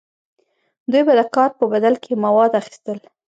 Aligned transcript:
دوی 0.91 1.01
به 1.07 1.13
د 1.19 1.21
کار 1.35 1.49
په 1.59 1.65
بدل 1.73 1.95
کې 2.03 2.21
مواد 2.23 2.51
اخیستل. 2.61 2.97